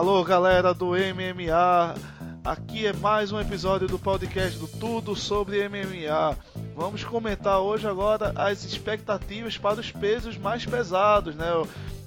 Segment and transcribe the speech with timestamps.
[0.00, 1.94] Alô, galera do MMA.
[2.42, 6.38] Aqui é mais um episódio do podcast do Tudo sobre MMA.
[6.74, 11.48] Vamos comentar hoje agora as expectativas para os pesos mais pesados, né?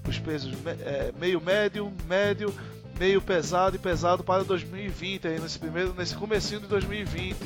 [0.10, 2.52] Os pesos é, meio médio, médio,
[2.98, 7.38] meio pesado e pesado para 2020, aí nesse primeiro, nesse comecinho de 2020.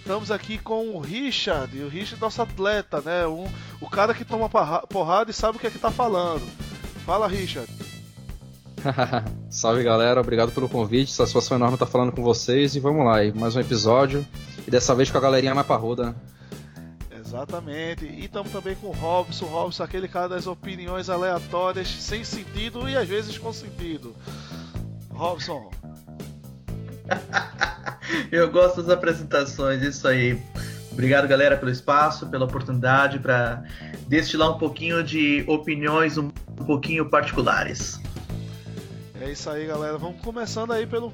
[0.00, 3.26] Estamos aqui com o Richard, o Richard nosso atleta, né?
[3.26, 3.50] Um,
[3.80, 6.46] o cara que toma porrada e sabe o que é que tá falando.
[7.06, 7.72] Fala, Richard.
[9.50, 11.12] Salve galera, obrigado pelo convite.
[11.12, 14.26] Satisfação enorme estar falando com vocês e vamos lá, mais um episódio.
[14.66, 16.14] E dessa vez com a galerinha mais parruda, né?
[17.24, 18.04] Exatamente.
[18.04, 19.46] E estamos também com o Robson.
[19.46, 24.14] Robson, aquele cara das opiniões aleatórias, sem sentido e às vezes com sentido.
[25.10, 25.70] Robson.
[28.30, 30.40] Eu gosto das apresentações, isso aí.
[30.90, 33.64] Obrigado, galera, pelo espaço, pela oportunidade para
[34.08, 36.28] destilar um pouquinho de opiniões um
[36.66, 38.01] pouquinho particulares.
[39.22, 39.96] É isso aí, galera.
[39.98, 41.12] Vamos começando aí pelo,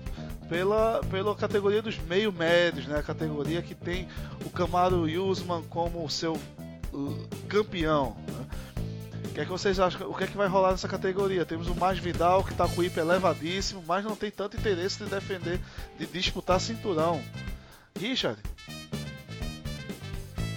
[0.49, 2.99] pela, pela categoria dos meio médios, né?
[2.99, 4.09] A categoria que tem
[4.47, 8.17] o Camaro Usman como seu uh, campeão.
[8.27, 8.47] Né?
[9.27, 10.09] O que é que vocês acham?
[10.09, 11.45] O que é que vai rolar nessa categoria?
[11.45, 15.05] Temos o Mais Vidal que está com o IP elevadíssimo, mas não tem tanto interesse
[15.05, 15.61] de defender,
[15.99, 17.21] de disputar cinturão.
[18.01, 18.41] Richard.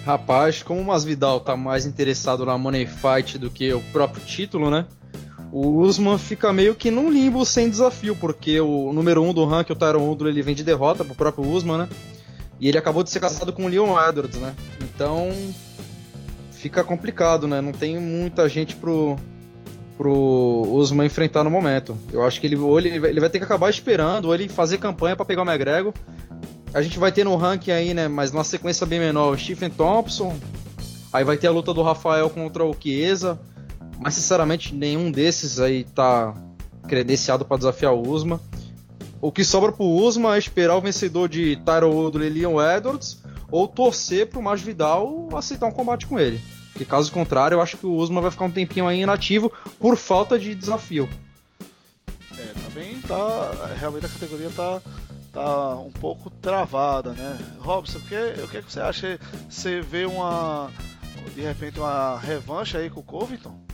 [0.06, 4.70] Rapaz, como o Masvidal tá mais interessado na Money Fight do que o próprio título,
[4.70, 4.86] né?
[5.52, 9.44] O Usman fica meio que num limbo sem desafio, porque o número 1 um do
[9.44, 11.88] ranking, o Tyron Woodley, ele vem de derrota pro próprio Usman, né?
[12.58, 14.54] E ele acabou de ser caçado com o Leon Edwards, né?
[14.80, 15.30] Então
[16.52, 17.60] fica complicado, né?
[17.60, 19.16] Não tem muita gente pro,
[19.98, 20.10] pro
[20.72, 21.98] Usman enfrentar no momento.
[22.10, 24.78] Eu acho que ele, ou ele, ele vai ter que acabar esperando, ou ele fazer
[24.78, 25.92] campanha para pegar o McGregor.
[26.72, 28.08] A gente vai ter no ranking aí, né?
[28.08, 30.34] Mas numa sequência bem menor, o Stephen Thompson.
[31.12, 33.38] Aí vai ter a luta do Rafael contra o Chiesa.
[34.02, 36.34] Mas sinceramente, nenhum desses aí tá
[36.88, 38.40] credenciado para desafiar o Usma.
[39.20, 43.22] O que sobra pro Usma é esperar o vencedor de Tyron Woodley e Leon Edwards
[43.48, 46.40] ou torcer pro Masvidal aceitar um combate com ele.
[46.72, 49.96] Porque caso contrário, eu acho que o Usma vai ficar um tempinho aí inativo por
[49.96, 51.08] falta de desafio.
[52.36, 53.52] É, também tá.
[53.78, 54.80] Realmente a categoria tá,
[55.32, 57.38] tá um pouco travada, né?
[57.60, 59.20] Robson, o que, o que, é que você acha?
[59.48, 60.70] Você vê uma.
[61.36, 63.71] De repente uma revanche aí com o Covington?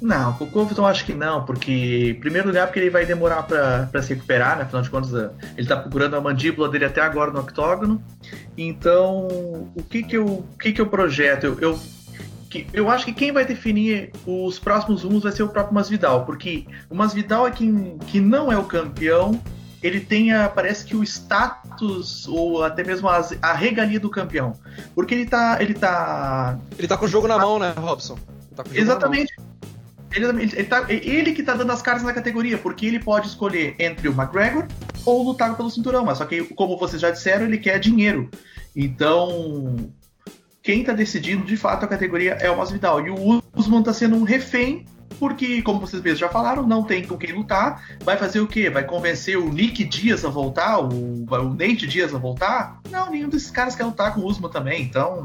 [0.00, 4.02] Não, o Covington acho que não, porque, em primeiro lugar, porque ele vai demorar para
[4.02, 4.62] se recuperar, né?
[4.62, 8.02] Afinal de contas, ele tá procurando a mandíbula dele até agora no octógono.
[8.56, 9.28] Então,
[9.74, 11.44] o que que eu, o que que eu projeto?
[11.44, 11.80] Eu, eu,
[12.48, 16.24] que, eu acho que quem vai definir os próximos rumos vai ser o próprio Masvidal,
[16.24, 19.38] porque o Masvidal é quem que não é o campeão,
[19.82, 24.54] ele tem, a, parece que o status ou até mesmo a, a regalia do campeão,
[24.94, 28.18] porque ele tá, ele tá, ele tá com o jogo na mão, né, Robson?
[28.56, 29.34] Tá Exatamente.
[30.12, 33.76] Ele, ele, tá, ele que tá dando as caras na categoria, porque ele pode escolher
[33.78, 34.66] entre o McGregor
[35.06, 38.28] ou lutar pelo cinturão, mas só que, como vocês já disseram, ele quer dinheiro.
[38.74, 39.92] Então,
[40.62, 43.06] quem tá decidindo de fato a categoria é o Masvidal.
[43.06, 44.84] E o Usman tá sendo um refém,
[45.18, 47.82] porque, como vocês mesmos já falaram, não tem com quem lutar.
[48.04, 48.68] Vai fazer o quê?
[48.68, 50.80] Vai convencer o Nick Dias a voltar?
[50.80, 52.80] O, o Nate Dias a voltar?
[52.90, 54.82] Não, nenhum desses caras quer lutar com o Usman também.
[54.82, 55.24] Então,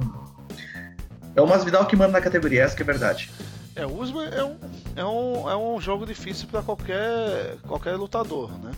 [1.35, 3.29] é o Masvidal que manda na categoria, essa que é a verdade.
[3.75, 4.57] É, o Usman é um,
[4.95, 8.71] é um, é um jogo difícil para qualquer, qualquer lutador, né?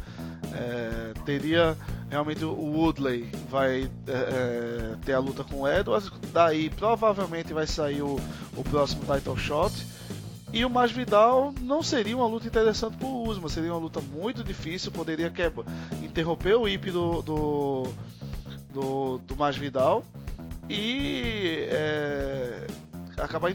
[0.54, 1.78] É, teria
[2.10, 7.68] realmente o Woodley vai é, é, ter a luta com o Edwards, daí provavelmente vai
[7.68, 8.20] sair o,
[8.56, 9.74] o próximo title shot.
[10.54, 14.44] E o Masvidal não seria uma luta interessante para o Usman, seria uma luta muito
[14.44, 15.66] difícil, poderia quebra,
[16.02, 17.88] interromper o IP do, do,
[18.74, 20.06] do, do Masvidal
[20.70, 22.68] e é,
[23.18, 23.54] acabar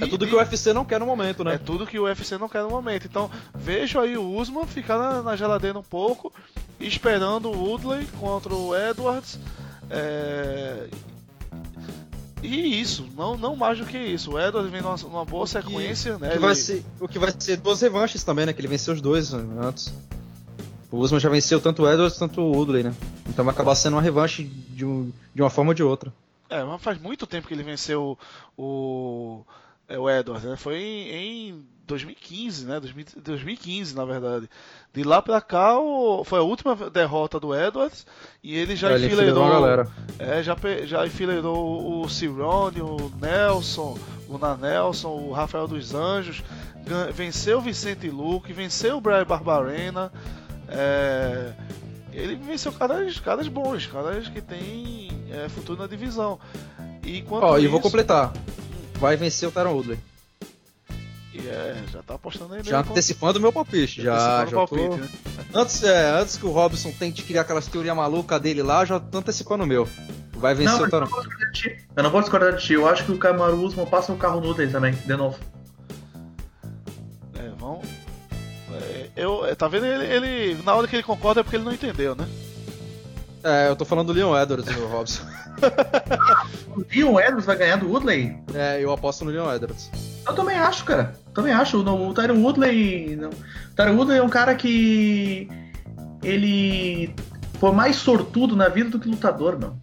[0.00, 1.54] é tudo que o UFC não quer no momento, né?
[1.54, 3.06] É tudo que o UFC não quer no momento.
[3.06, 6.32] Então, vejo aí o Usman ficar na, na geladeira um pouco,
[6.80, 9.38] esperando o Woodley contra o Edwards.
[9.90, 10.88] É...
[12.42, 14.32] E isso, não, não mais do que isso.
[14.32, 16.30] O Edwards vem numa, numa boa sequência, né?
[16.30, 18.52] Que vai ser, o que vai ser duas revanches também, né?
[18.52, 19.94] Que ele venceu os dois antes.
[20.90, 22.94] O Usman já venceu tanto o Edwards quanto o Woodley, né?
[23.28, 26.12] Então vai acabar sendo uma revanche de, um, de uma forma ou de outra.
[26.50, 28.18] É, mas faz muito tempo que ele venceu
[28.58, 29.42] o,
[29.92, 30.56] é, o Edwards, né?
[30.56, 32.80] Foi em, em 2015, né?
[33.16, 34.48] 2015, na verdade.
[34.92, 38.06] De lá pra cá, o, foi a última derrota do Edwards
[38.42, 39.86] e ele já ele enfileirou.
[40.18, 43.98] É, já, já enfileirou o Cirone, o Nelson,
[44.28, 46.42] o Nanelson, o Rafael dos Anjos,
[47.12, 50.10] venceu o Vicente Luque, venceu o Brian Barbarena.
[50.68, 51.52] É,
[52.12, 56.38] ele venceu caras, caras bons, caras que tem é, futuro na divisão.
[57.04, 57.64] E, oh, isso...
[57.64, 58.32] e vou completar
[59.02, 59.98] vai vencer o Tyron Woodley.
[61.34, 64.46] E é, já tá apostando aí Já antecipando o meu palpite, já.
[64.46, 64.76] Já o tô...
[64.78, 65.08] palpite, né?
[65.52, 69.18] antes, é, antes que o Robson tente criar aquelas teorias malucas dele lá, já tô
[69.18, 69.88] antecipando o meu.
[70.34, 71.08] Vai vencer Não, o Tarão.
[71.96, 72.74] Eu não vou discordar de ti.
[72.74, 75.36] Eu acho que o Kamaru Usman passa o carro no dele também, de novo.
[77.34, 77.86] É, vamos.
[78.72, 79.86] É, eu, é, tá vendo?
[79.86, 82.26] Ele, ele- Na hora que ele concorda é porque ele não entendeu, né?
[83.44, 85.22] É, eu tô falando do Leon Edwards, o Robson.
[86.74, 88.34] O Leon Edwards vai ganhar do Woodley?
[88.54, 89.90] É, eu aposto no Leon Edwards.
[90.26, 91.12] Eu também acho, cara.
[91.34, 91.76] Também acho.
[91.76, 93.14] O, o Tyron Woodley.
[93.16, 93.28] Não.
[93.28, 95.48] O Tyron Woodley é um cara que.
[96.22, 97.14] Ele
[97.58, 99.74] foi mais sortudo na vida do que lutador, meu.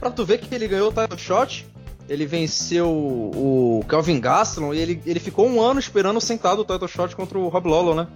[0.00, 1.66] Pra tu ver que ele ganhou o title shot,
[2.08, 6.88] ele venceu o Kelvin Gastelum e ele, ele ficou um ano esperando sentado o title
[6.88, 8.06] shot contra o Rob Lolo, né?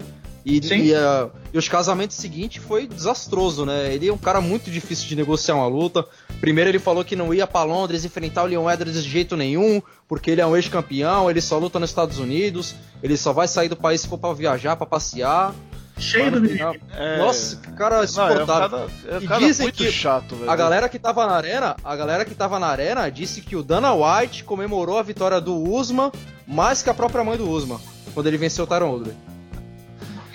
[0.44, 0.58] E,
[0.88, 3.94] e, ah, e os casamentos seguintes foi desastroso, né?
[3.94, 6.04] Ele é um cara muito difícil de negociar uma luta.
[6.40, 9.80] Primeiro ele falou que não ia pra Londres enfrentar o Leon Edwards de jeito nenhum,
[10.08, 13.68] porque ele é um ex-campeão, ele só luta nos Estados Unidos, ele só vai sair
[13.68, 15.54] do país se for pra viajar, pra passear.
[15.96, 18.78] Cheio do final- É, Nossa, que cara não, é um insuportável.
[18.78, 20.50] cara, é um E dizem muito que chato, velho.
[20.50, 23.62] A galera que tava na arena, a galera que tava na arena disse que o
[23.62, 26.10] Dana White comemorou a vitória do Usman
[26.48, 27.78] mais que a própria mãe do Usman,
[28.14, 29.14] quando ele venceu o Tyron Woodley.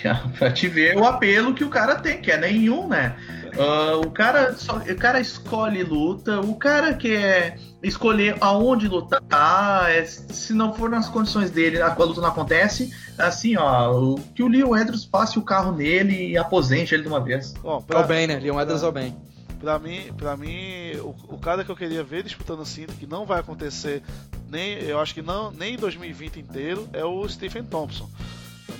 [0.37, 3.15] pra te ver o apelo que o cara tem, que é nenhum, né?
[3.57, 10.05] Ah, o, cara só, o cara escolhe luta, o cara quer escolher aonde lutar, é,
[10.05, 14.43] se não for nas condições dele, a, a luta não acontece, assim, ó, o, que
[14.43, 17.53] o Leo Edwards passe o carro nele e aposente ele de uma vez.
[17.61, 18.39] Bom, É o pra, bem, né?
[18.39, 19.15] Leon Edwards é o bem.
[19.59, 23.25] pra mim, pra mim o, o cara que eu queria ver disputando cinto, que não
[23.25, 24.03] vai acontecer,
[24.49, 28.09] nem, eu acho que não, nem em 2020 inteiro, é o Stephen Thompson.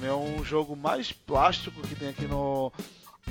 [0.01, 2.71] É um jogo mais plástico que tem aqui no,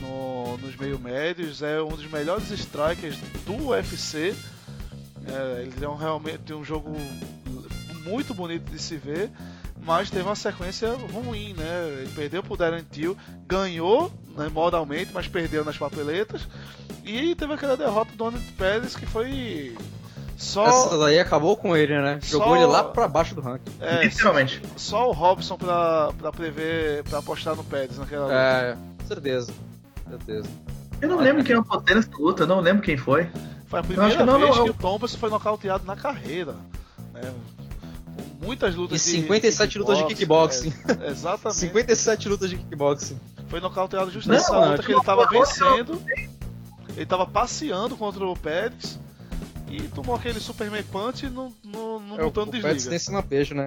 [0.00, 4.34] no- nos meio médios, é um dos melhores strikers do UFC.
[5.26, 6.94] É, ele tem um, realmente um jogo
[8.04, 9.30] muito bonito de se ver,
[9.82, 11.98] mas teve uma sequência ruim, né?
[12.02, 13.16] Ele perdeu pro Darren Till,
[13.46, 16.46] ganhou né, moralmente, mas perdeu nas papeletas.
[17.04, 19.76] E teve aquela derrota do Donald Pérez que foi
[20.36, 22.18] só, Essa daí acabou com ele, né?
[22.22, 23.72] Jogou Só- ele lá pra baixo do ranking.
[23.80, 24.60] é, Literalmente.
[24.76, 28.34] só o Robson pra, pra prever, pra apostar no Pérez naquela luta.
[28.36, 29.52] É, certeza.
[30.08, 30.48] Certeza.
[31.00, 33.28] Eu não lembro quem eu apostei nessa luta, eu não lembro quem foi.
[33.66, 35.96] Foi a acho primeira que não, vez não, que eu- o Thompson foi nocauteado na
[35.96, 36.54] carreira.
[37.12, 37.32] Né?
[38.40, 40.72] Com muitas E lutas de 57 lutas de kickboxing.
[41.02, 41.58] É, exatamente.
[41.60, 43.18] 57 lutas de kickboxing.
[43.48, 46.02] Foi nocauteado justo Não, nessa não, luta que ele tava não, vencendo.
[46.96, 48.98] Ele tava passeando contra o Pérez.
[49.68, 52.88] E tomou aquele Superman Punch no, no, no É, o botão de Pets desliga.
[52.90, 53.66] tem esse lampejo, né?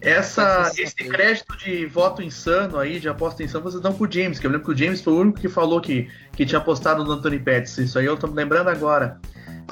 [0.00, 4.46] Essa, esse crédito de voto insano aí, de aposta insano, vocês dão pro James, que
[4.46, 7.12] eu lembro que o James foi o único que falou que, que tinha apostado no
[7.12, 7.78] Anthony Pettis.
[7.78, 9.18] Isso aí eu tô me lembrando agora.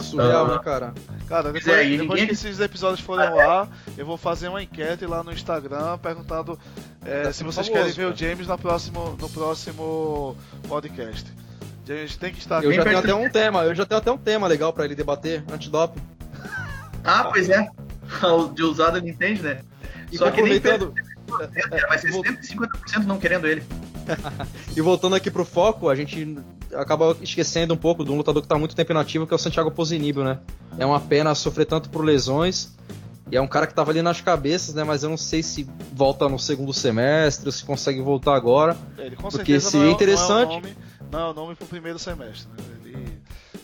[0.01, 0.57] Surreal, Ah.
[0.57, 0.95] né, cara?
[1.29, 4.61] Cara, depois, é, depois ninguém- que esses episódios forem ao ar, eu vou fazer uma
[4.63, 6.59] enquete lá no Instagram perguntando
[7.05, 8.17] é, se vocês famoso, querem ver o cara.
[8.17, 10.37] James no próximo, no próximo
[10.69, 11.31] podcast.
[11.87, 12.77] James tem que estar Eu aqui.
[12.77, 14.95] já tenho perto- até um tema, eu já tenho até um tema legal pra ele
[14.95, 16.01] debater, antidoping.
[17.05, 17.69] Ah, pois é.
[18.23, 19.61] O de usado ele entende, né?
[20.11, 20.95] E Só que nem aproveitando,
[21.89, 23.63] Vai ser vou- 150% não querendo ele.
[24.77, 26.37] E voltando aqui pro foco, a gente
[26.75, 29.39] acaba esquecendo um pouco de um lutador que tá muito tempo inativo, que é o
[29.39, 30.39] Santiago Posinibio, né?
[30.79, 32.75] É uma pena sofrer tanto por lesões.
[33.33, 34.85] E é um cara que tava ali nas cabeças, né?
[34.85, 38.77] Mas eu não sei se volta no segundo semestre, ou se consegue voltar agora.
[38.99, 40.77] Ele com Porque seria não é, interessante- Não é, o nome,
[41.15, 42.49] não é o nome pro primeiro semestre.
[42.51, 42.57] Né?
[42.85, 43.19] Ele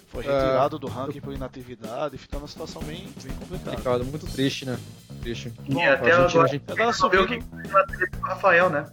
[0.08, 0.32] foi É.
[0.32, 3.70] retirado do ranking por inatividade e fica numa situação bem, bem complicada.
[3.70, 4.78] Complicado, muito triste, né?
[5.20, 5.52] Triste.
[5.68, 7.26] E Bom, até a gente- agora a gente- o subindo.
[7.26, 8.86] que vai ter com o Rafael, né?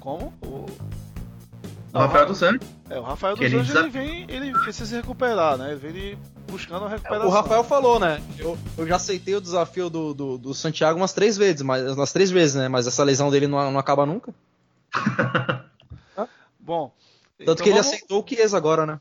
[0.00, 0.32] Como?
[0.42, 0.66] O,
[1.94, 2.68] O Rafael dos Santos.
[2.90, 5.70] É, o Rafael dos ele Anjos ele vem, ele precisa se recuperar, né?
[5.72, 6.18] Ele vem
[6.50, 7.26] buscando a recuperação.
[7.28, 8.22] O Rafael falou, né?
[8.38, 12.12] Eu, eu já aceitei o desafio do, do, do Santiago umas três vezes, mas umas
[12.12, 12.68] três vezes, né?
[12.68, 14.32] Mas essa lesão dele não, não acaba nunca.
[16.66, 19.00] Bom, Tanto então que ele vamos- aceitou o Chiesa agora, né?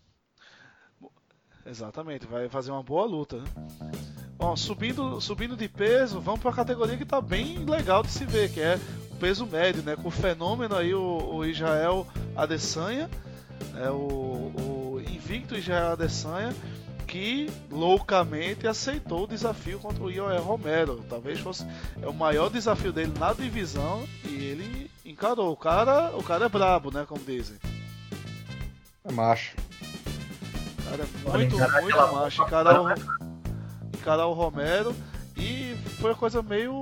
[1.66, 3.38] Exatamente, vai fazer uma boa luta.
[3.38, 3.92] Né?
[4.38, 8.24] Bom, subindo, subindo de peso, vamos para a categoria que tá bem legal de se
[8.24, 8.80] ver, que é
[9.12, 9.96] o peso médio, né?
[9.96, 12.06] Com o fenômeno aí, o, o Israel
[12.36, 13.10] Adesanya,
[13.74, 13.90] né?
[13.90, 13.96] o,
[14.96, 16.54] o invicto Israel Adesanya,
[17.08, 21.04] que loucamente aceitou o desafio contra o Ioel Romero.
[21.10, 21.66] Talvez fosse
[22.02, 25.52] é o maior desafio dele na divisão e ele encarou.
[25.52, 27.06] O cara, o cara é brabo, né?
[27.08, 27.58] Como dizem.
[29.04, 29.56] É macho.
[30.80, 32.42] O cara é muito, muito aquela macho.
[32.44, 32.90] Encarar o,
[33.98, 34.96] encarar o Romero.
[35.38, 36.82] E foi uma coisa meio,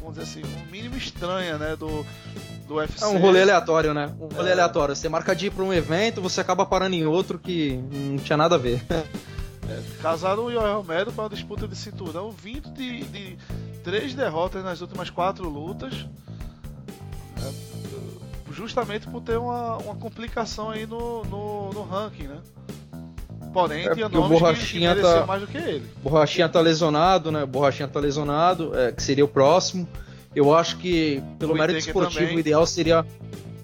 [0.00, 1.74] vamos dizer assim, um mínimo estranha, né?
[1.76, 2.06] Do,
[2.66, 3.02] do UFC.
[3.02, 4.14] É um rolê aleatório, né?
[4.20, 4.52] Um rolê É.
[4.52, 4.94] aleatório.
[4.94, 8.36] Você marca de ir pra um evento, você acaba parando em outro que não tinha
[8.36, 8.80] nada a ver.
[10.00, 13.38] Casaram o Yoel Romero para uma disputa de cinturão vindo de, de
[13.82, 16.06] três derrotas nas últimas quatro lutas.
[17.38, 17.52] É,
[18.52, 22.38] justamente por ter uma, uma complicação aí no, no, no ranking, né?
[23.52, 25.90] Porém, é tinha nomes o Borrachinha que, que tá, mais do que ele.
[26.02, 27.46] Borrachinha tá lesionado, né?
[27.46, 29.88] Borrachinha tá lesionado, é, que seria o próximo.
[30.34, 32.36] Eu acho que, pelo o mérito esportivo, também.
[32.36, 33.04] o ideal seria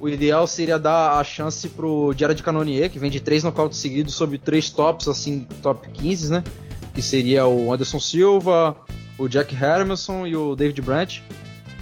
[0.05, 4.13] o ideal seria dar a chance pro Jared Cannonier, que vem de três nocautes seguidos
[4.15, 6.45] sobre três tops, assim, top 15, né?
[6.93, 8.77] Que seria o Anderson Silva,
[9.17, 11.25] o Jack Hermanson e o David Brandt.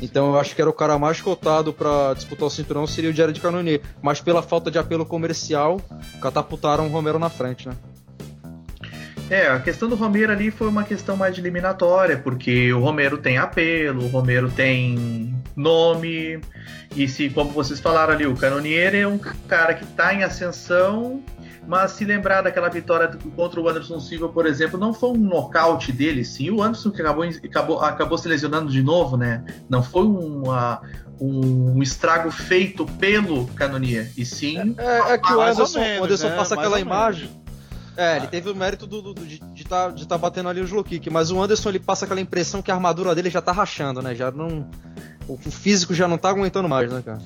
[0.00, 3.12] Então eu acho que era o cara mais cotado para disputar o cinturão seria o
[3.12, 3.80] Jared Cannonier.
[4.00, 5.80] Mas pela falta de apelo comercial,
[6.20, 7.74] catapultaram o Romero na frente, né?
[9.32, 13.16] É, a questão do Romero ali foi uma questão mais de eliminatória, porque o Romero
[13.16, 16.38] tem apelo, o Romero tem nome,
[16.94, 21.22] e se, como vocês falaram ali, o Canonier é um cara que está em ascensão,
[21.66, 25.92] mas se lembrar daquela vitória contra o Anderson Silva, por exemplo, não foi um nocaute
[25.92, 26.50] dele, sim.
[26.50, 29.42] O Anderson que acabou, acabou, acabou se lesionando de novo, né?
[29.66, 30.82] Não foi uma,
[31.18, 34.74] um estrago feito pelo Canonier, e sim.
[34.76, 36.36] É, é que o Anderson, menos, o Anderson né?
[36.36, 37.41] passa mais aquela imagem.
[37.96, 40.74] É, ele teve o mérito do, do, de estar tá, de tá batendo ali o
[40.74, 43.52] low kick, mas o Anderson ele passa aquela impressão que a armadura dele já tá
[43.52, 44.14] rachando, né?
[44.14, 44.68] Já não.
[45.28, 47.20] O físico já não tá aguentando mais, né, cara?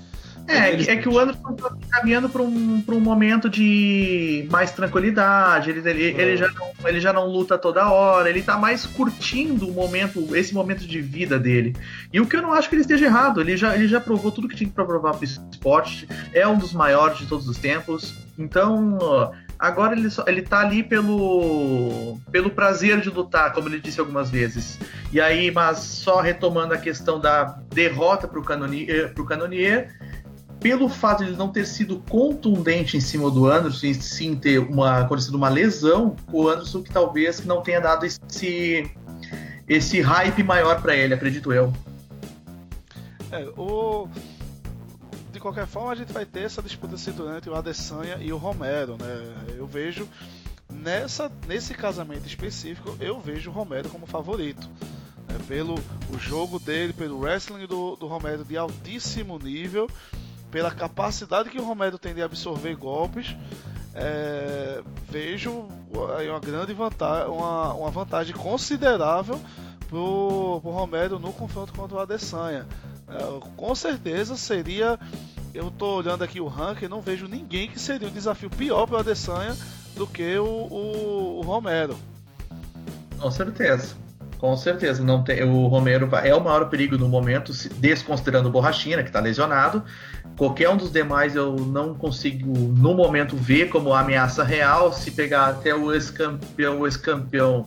[0.48, 5.70] É, é, é que o Anderson tá caminhando para um, um momento de mais tranquilidade.
[5.70, 6.36] Ele, ele, ele, é.
[6.36, 10.54] já não, ele já não luta toda hora, ele tá mais curtindo o momento, esse
[10.54, 11.74] momento de vida dele.
[12.12, 14.30] E o que eu não acho que ele esteja errado, ele já, ele já provou
[14.30, 18.14] tudo que tinha que provar pro esporte, é um dos maiores de todos os tempos.
[18.38, 18.98] Então,
[19.58, 24.30] Agora ele, só, ele tá ali pelo, pelo prazer de lutar, como ele disse algumas
[24.30, 24.78] vezes.
[25.12, 29.94] E aí, mas só retomando a questão da derrota pro Canonier, eh, pro Canonier
[30.60, 35.00] pelo fato de ele não ter sido contundente em cima do Anderson, sim ter uma,
[35.00, 38.90] acontecido uma lesão, o Anderson que talvez não tenha dado esse,
[39.68, 41.72] esse hype maior para ele, acredito eu.
[43.30, 44.08] É, o
[45.46, 46.96] qualquer forma, a gente vai ter essa disputa
[47.36, 49.54] entre o Adesanya e o Romero, né?
[49.56, 50.08] Eu vejo
[50.68, 54.68] nessa nesse casamento específico, eu vejo o Romero como favorito.
[55.28, 55.38] Né?
[55.46, 55.74] Pelo
[56.12, 59.88] o jogo dele, pelo wrestling do, do Romero de altíssimo nível,
[60.50, 63.36] pela capacidade que o Romero tem de absorver golpes,
[63.94, 65.68] é, vejo
[66.18, 69.40] aí uma grande vantagem, uma, uma vantagem considerável
[69.88, 72.66] pro, pro Romero no confronto contra o Adesanya.
[73.08, 74.98] É, com certeza seria.
[75.56, 78.96] Eu tô olhando aqui o ranking, não vejo ninguém que seria um desafio pior para
[78.96, 79.56] o Adesanya
[79.96, 81.96] do que o, o, o, Romero.
[83.18, 83.96] Com certeza.
[84.36, 85.02] Com certeza.
[85.02, 89.18] Não tem, o Romero é o maior perigo no momento, desconsiderando o Borrachinha, que está
[89.18, 89.82] lesionado.
[90.36, 94.92] Qualquer um dos demais eu não consigo, no momento, ver como ameaça real.
[94.92, 97.66] Se pegar até o ex-campeão, o ex-campeão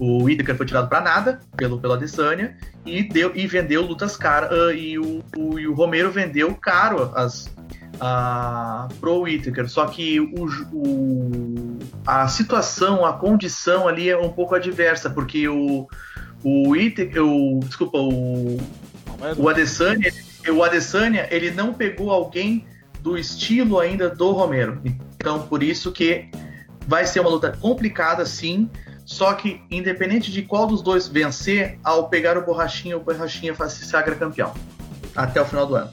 [0.00, 4.50] o Whittaker foi tirado para nada pelo, pela Adesanya e, deu, e vendeu lutas caras.
[4.50, 7.54] Uh, e, o, o, e o Romero vendeu caro as,
[8.00, 9.68] a, pro Whittaker.
[9.68, 15.86] Só que o, o, a situação, a condição ali é um pouco adversa, porque o,
[16.42, 18.56] o Whittaker, o, desculpa, o,
[19.36, 20.10] o Adesanya,
[20.48, 22.64] o Adesanya, ele não pegou alguém
[23.02, 24.80] do estilo ainda do Romero.
[25.16, 26.30] Então, por isso que
[26.86, 28.70] vai ser uma luta complicada, sim.
[29.10, 33.84] Só que, independente de qual dos dois vencer, ao pegar o Borrachinha, o Borrachinha se
[33.84, 34.54] sagra campeão.
[35.16, 35.90] Até o final do ano.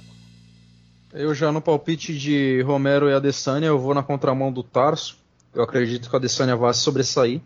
[1.11, 5.17] Eu já no palpite de Romero e Adesanya, eu vou na contramão do Tarso.
[5.51, 7.41] Eu acredito que a Adesanya vai sobressair.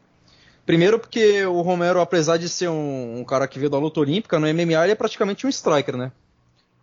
[0.66, 4.38] Primeiro porque o Romero, apesar de ser um, um, cara que veio da luta olímpica,
[4.38, 6.12] no MMA ele é praticamente um striker, né?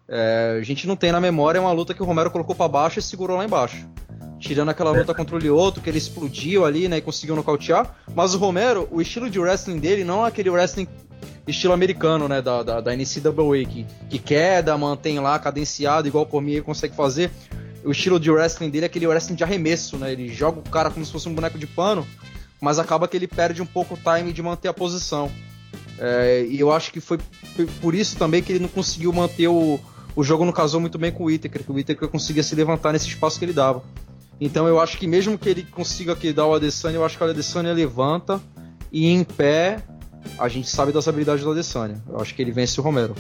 [0.09, 2.99] É, a gente não tem na memória uma luta que o Romero colocou para baixo
[2.99, 3.87] e segurou lá embaixo.
[4.38, 7.97] Tirando aquela luta contra o Lioto, que ele explodiu ali, né, e conseguiu nocautear.
[8.14, 10.87] Mas o Romero, o estilo de wrestling dele não é aquele wrestling
[11.47, 16.26] estilo americano, né, da, da, da NCAA, que, que queda, mantém lá cadenciado, igual o
[16.26, 17.30] Cormier consegue fazer.
[17.85, 20.90] O estilo de wrestling dele é aquele wrestling de arremesso, né, ele joga o cara
[20.90, 22.07] como se fosse um boneco de pano,
[22.61, 25.30] mas acaba que ele perde um pouco o time de manter a posição.
[25.99, 27.18] É, e eu acho que foi
[27.80, 29.80] por isso também que ele não conseguiu manter o,
[30.14, 32.92] o jogo não casou muito bem com o Whittaker, que o Whittaker conseguia se levantar
[32.92, 33.83] nesse espaço que ele dava.
[34.40, 37.25] Então eu acho que mesmo que ele consiga aqui dar o Adesanya, eu acho que
[37.25, 38.40] o Adesanya levanta
[38.92, 39.83] e em pé
[40.38, 42.02] a gente sabe das habilidades do Adesanya.
[42.09, 43.14] Eu acho que ele vence o Romero.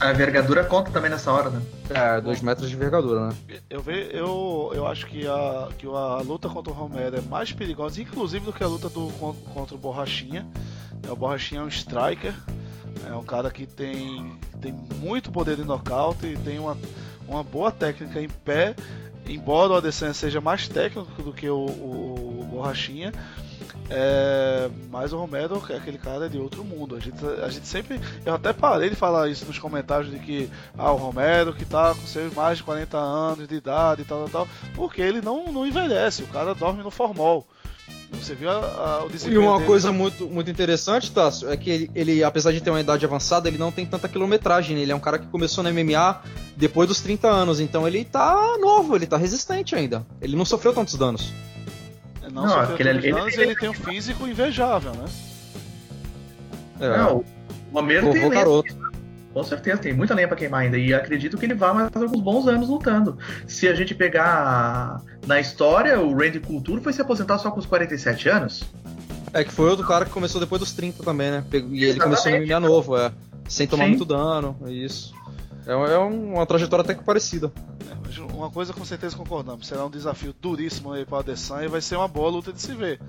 [0.00, 1.62] A envergadura conta também nessa hora, né?
[1.90, 3.34] É, dois metros de envergadura, né?
[3.70, 7.52] Eu, ve, eu, eu acho que, a, que a luta contra o Romero é mais
[7.52, 9.08] perigosa, inclusive, do que a luta do,
[9.54, 10.46] contra o Borrachinha.
[11.06, 12.34] É, o Borrachinha é um striker,
[13.06, 16.76] é um cara que tem, tem muito poder de nocaute e tem uma,
[17.28, 18.74] uma boa técnica em pé
[19.28, 23.12] embora o Adesanya seja mais técnico do que o, o, o Borrachinha,
[23.90, 26.96] É, mas o Romero é aquele cara de outro mundo.
[26.96, 28.00] A gente, a gente sempre.
[28.24, 31.94] Eu até parei de falar isso nos comentários de que ah, o Romero que tá
[31.94, 35.52] com seus mais de 40 anos de idade e tal, tal, tal porque ele não,
[35.52, 37.46] não envelhece, o cara dorme no formol.
[38.12, 39.66] Você viu a, a, o desempenho E uma dele.
[39.66, 43.48] coisa muito, muito interessante, Tássio, é que ele, ele, apesar de ter uma idade avançada,
[43.48, 44.76] ele não tem tanta quilometragem.
[44.76, 44.82] Né?
[44.82, 46.22] Ele é um cara que começou no MMA
[46.56, 50.06] depois dos 30 anos, então ele tá novo, ele tá resistente ainda.
[50.20, 51.32] Ele não sofreu tantos danos.
[52.22, 55.04] Não, não sofreu tantos ele, danos ele, ele, tem um físico invejável, né?
[56.80, 56.96] É.
[56.98, 57.24] Não, o
[57.72, 58.83] Romero tem garoto.
[59.34, 60.78] Com certeza, tem muita lenha pra queimar ainda.
[60.78, 63.18] E acredito que ele vai mais alguns bons anos lutando.
[63.48, 67.66] Se a gente pegar na história, o Randy Couture foi se aposentar só com os
[67.66, 68.62] 47 anos.
[69.32, 71.44] É que foi outro cara que começou depois dos 30 também, né?
[71.52, 72.00] E ele Exatamente.
[72.00, 73.12] começou no MMA novo, é.
[73.48, 73.90] Sem tomar Sim.
[73.90, 75.12] muito dano, é isso.
[75.66, 77.52] É, é uma trajetória até que parecida.
[77.90, 81.80] É, uma coisa com certeza concordamos, será um desafio duríssimo aí para Adesanya e vai
[81.80, 83.00] ser uma boa luta de se ver.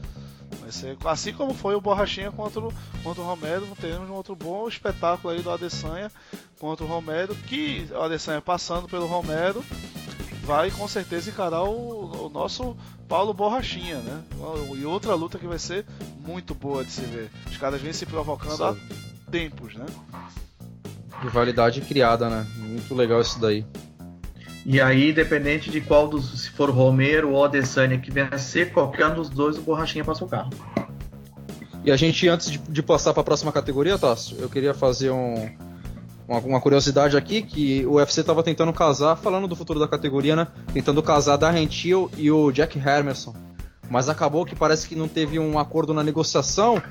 [0.72, 4.68] Ser, assim como foi o Borrachinha contra o, contra o Romero, teremos um outro bom
[4.68, 6.12] espetáculo aí do Adesanya
[6.60, 9.64] contra o Romero, que o Adesanya passando pelo Romero
[10.44, 12.76] vai com certeza encarar o, o nosso
[13.08, 14.24] Paulo Borrachinha, né?
[14.76, 15.86] E outra luta que vai ser
[16.20, 17.30] muito boa de se ver.
[17.50, 18.64] Os caras vêm se provocando Sim.
[18.64, 19.86] há tempos, né?
[21.22, 22.46] Rivalidade criada, né?
[22.58, 23.66] Muito legal isso daí.
[24.66, 29.14] E aí, independente de qual dos, se for Romero ou Adesanya que vencer, qualquer um
[29.14, 30.50] dos dois, o Borrachinha passa o carro.
[31.84, 35.12] E a gente, antes de, de passar para a próxima categoria, Tássio, eu queria fazer
[35.12, 35.48] um,
[36.28, 40.36] uma, uma, curiosidade aqui, que o UFC estava tentando casar, falando do futuro da categoria,
[40.36, 40.48] né?
[40.74, 43.36] Tentando casar Darren Till e o Jack Hermerson.
[43.88, 46.82] Mas acabou que parece que não teve um acordo na negociação,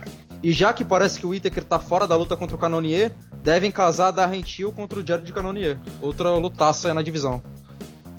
[0.44, 3.10] e já que parece que o Whittaker tá fora da luta contra o Canonier,
[3.42, 5.76] devem casar Darren Till contra o Jared Canonier.
[6.00, 7.42] Outra lutaça na divisão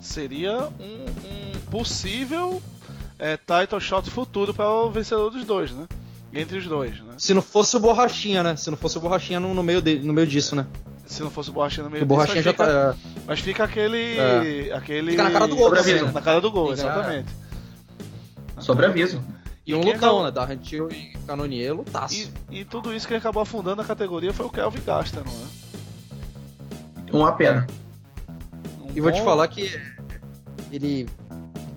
[0.05, 2.61] seria um, um possível
[3.19, 5.87] é, title shot futuro para o vencedor dos dois, né?
[6.33, 7.13] Entre os dois, né?
[7.17, 8.55] Se não fosse o Borrachinha, né?
[8.55, 10.65] Se não fosse o Borrachinha no, no meio, de, no meio disso, né?
[11.05, 12.95] Se não fosse o Borrachinha no meio disso, Borrachinha já fica, tá, é...
[13.25, 14.73] mas fica aquele, é.
[14.73, 15.11] aquele...
[15.11, 15.81] Fica na cara do gol, né?
[16.13, 17.29] Na cara do gol, exatamente.
[18.59, 19.23] Sobre aviso.
[19.65, 20.23] E, um lutão, acabou...
[20.25, 20.31] né?
[20.31, 22.31] Da Rantil e Canonier, lutaço.
[22.51, 27.15] E, e, tudo isso que acabou afundando a categoria foi o Kelvin Gaston, não é?
[27.15, 27.65] Uma pena.
[28.81, 29.94] Um e vou te falar que
[30.71, 31.07] ele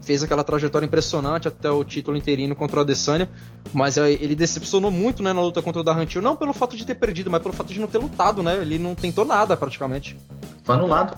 [0.09, 3.29] fez aquela trajetória impressionante até o título interino contra o Adesanya,
[3.75, 6.95] mas ele decepcionou muito né, na luta contra o Darrantil, não pelo fato de ter
[6.95, 8.57] perdido, mas pelo fato de não ter lutado, né?
[8.57, 10.17] Ele não tentou nada praticamente.
[10.65, 11.17] Foi anulado.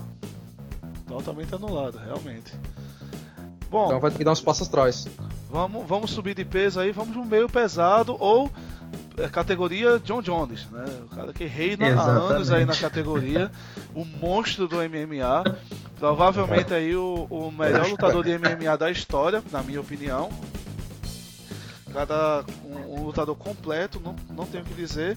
[1.07, 2.53] Totalmente anulado, realmente.
[3.69, 5.07] Bom, então vai ter que dar uns passos atrás.
[5.49, 8.51] Vamos, vamos subir de peso aí, vamos no meio pesado ou
[9.17, 10.83] é, categoria John Jones, né?
[11.05, 12.23] O cara que reina Exatamente.
[12.23, 13.49] há anos aí na categoria,
[13.95, 15.57] o monstro do MMA.
[16.01, 20.31] Provavelmente aí o, o melhor lutador de MMA da história, na minha opinião.
[21.93, 25.15] Cada um, um, lutador completo, não, não tenho o que dizer.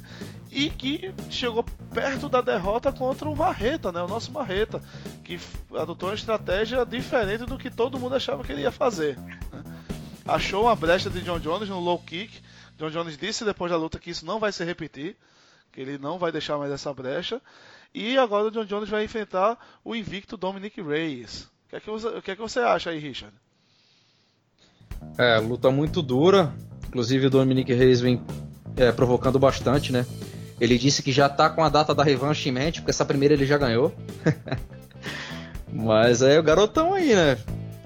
[0.51, 4.03] E que chegou perto da derrota contra o Marreta, né?
[4.03, 4.79] O nosso Marreta,
[5.25, 5.41] que
[5.75, 9.17] adotou uma estratégia diferente do que todo mundo achava que ele ia fazer.
[9.17, 9.39] Né?
[10.27, 12.43] Achou uma brecha de John Jones no low kick.
[12.77, 15.17] John Jones disse depois da luta que isso não vai se repetir,
[15.73, 17.41] que ele não vai deixar mais essa brecha.
[17.95, 21.45] E agora o John Jones vai enfrentar o invicto Dominic Reyes.
[21.45, 23.35] O que é que você, o que é que você acha aí, Richard?
[25.17, 26.53] É, luta muito dura.
[26.89, 28.21] Inclusive o Dominic Reyes vem
[28.77, 30.05] é, provocando bastante, né?
[30.61, 33.35] Ele disse que já tá com a data da revanche em mente, porque essa primeira
[33.35, 33.95] ele já ganhou.
[35.73, 37.39] Mas é o garotão aí, né?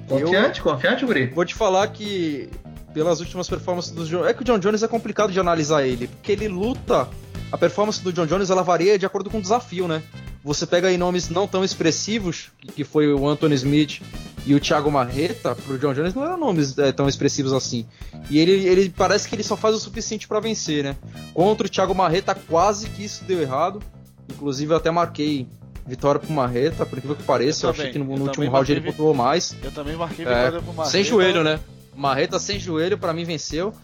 [0.07, 1.27] Confiante, eu, confiante, Guri?
[1.27, 2.51] Vou te falar que
[2.95, 4.27] pelas últimas performances do John...
[4.27, 7.09] É que o John Jones é complicado de analisar ele, porque ele luta
[7.51, 10.03] a performance do John Jones ela varia de acordo com o desafio, né?
[10.45, 14.01] Você pega aí nomes não tão expressivos, que foi o Anthony Smith
[14.47, 17.87] e o Thiago Marreta, pro John Jones não eram nomes é, tão expressivos assim.
[18.31, 20.97] E ele, ele parece que ele só faz o suficiente para vencer, né?
[21.35, 23.83] Contra o Thiago Marreta, quase que isso deu errado.
[24.31, 25.47] Inclusive, eu até marquei
[25.87, 27.67] vitória pro Marreta, por incrível que pareça.
[27.67, 29.57] Eu, eu achei que no, no último round ele pontuou mais.
[29.63, 30.91] Eu também marquei vitória é, pro Marreta.
[30.91, 31.59] Sem joelho, né?
[31.97, 33.75] Marreta sem joelho, para mim venceu.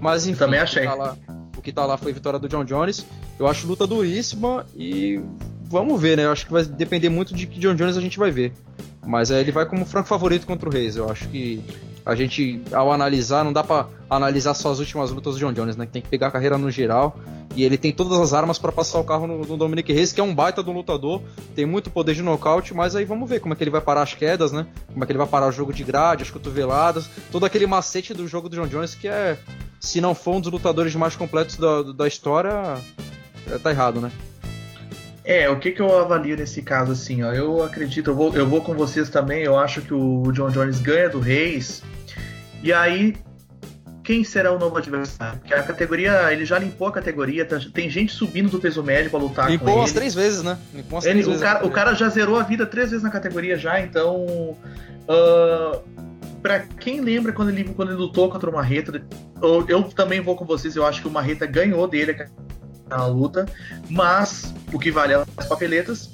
[0.00, 0.84] Mas enfim, também achei.
[0.84, 1.16] Tá lá,
[1.62, 3.06] que tá lá foi a vitória do John Jones.
[3.38, 5.20] Eu acho luta duríssima e
[5.62, 6.24] vamos ver, né?
[6.24, 8.52] Eu acho que vai depender muito de que John Jones a gente vai ver.
[9.04, 10.96] Mas é, ele vai como franco favorito contra o Reis.
[10.96, 11.62] Eu acho que
[12.04, 15.76] a gente, ao analisar, não dá para analisar só as últimas lutas do John Jones,
[15.76, 15.86] né?
[15.90, 17.16] Tem que pegar a carreira no geral.
[17.54, 20.20] E ele tem todas as armas para passar o carro no, no, Dominic Reis, que
[20.20, 21.20] é um baita do lutador,
[21.54, 24.02] tem muito poder de nocaute, mas aí vamos ver como é que ele vai parar
[24.02, 24.66] as quedas, né?
[24.90, 28.14] Como é que ele vai parar o jogo de grade, as cotoveladas, todo aquele macete
[28.14, 29.38] do jogo do John Jones que é,
[29.82, 32.76] se não for um dos lutadores mais completos da, da história,
[33.50, 34.12] é, tá errado, né?
[35.24, 37.32] É, o que, que eu avalio nesse caso assim, ó?
[37.32, 40.80] Eu acredito, eu vou, eu vou com vocês também, eu acho que o John Jones
[40.80, 41.82] ganha do Reis.
[42.62, 43.16] E aí
[44.04, 45.38] quem será o novo adversário.
[45.40, 49.10] Porque a categoria, ele já limpou a categoria, tá- tem gente subindo do peso médio
[49.10, 49.98] pra lutar Limpou com umas ele.
[49.98, 50.58] três vezes, né?
[50.74, 51.44] Limpou umas Ele- três o, vezes.
[51.44, 54.56] cara, o cara já zerou a vida três vezes na categoria já, então.
[55.08, 55.78] ah,
[56.42, 59.02] pra quem lembra quando ele, quando ele lutou contra o Marreta,
[59.40, 62.26] eu, eu também vou com vocês, eu acho que o Marreta ganhou dele
[62.88, 63.46] na luta,
[63.88, 66.10] mas o que vale é as papeletas.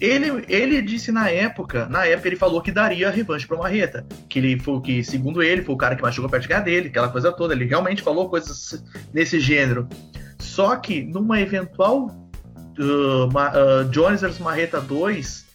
[0.00, 4.06] Ele, ele disse na época, na época ele falou que daria a revanche pro Marreta.
[4.30, 7.10] Que ele foi que, segundo ele, foi o cara que machucou a perna dele, aquela
[7.10, 7.52] coisa toda.
[7.52, 9.86] Ele realmente falou coisas nesse gênero.
[10.38, 12.06] Só que numa eventual
[12.78, 15.49] uh, uh, Jones vs Marreta 2,